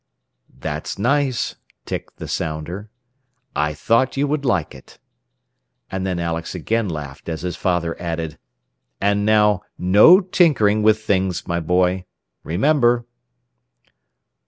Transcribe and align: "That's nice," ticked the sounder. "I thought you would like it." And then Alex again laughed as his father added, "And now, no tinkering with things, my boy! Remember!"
"That's 0.59 0.97
nice," 0.97 1.57
ticked 1.85 2.17
the 2.17 2.27
sounder. 2.27 2.89
"I 3.55 3.75
thought 3.75 4.17
you 4.17 4.25
would 4.25 4.45
like 4.45 4.73
it." 4.73 4.97
And 5.91 6.07
then 6.07 6.17
Alex 6.17 6.55
again 6.55 6.89
laughed 6.89 7.29
as 7.29 7.43
his 7.43 7.55
father 7.55 7.95
added, 8.01 8.39
"And 8.99 9.27
now, 9.27 9.61
no 9.77 10.19
tinkering 10.19 10.81
with 10.81 11.03
things, 11.03 11.47
my 11.47 11.59
boy! 11.59 12.05
Remember!" 12.43 13.05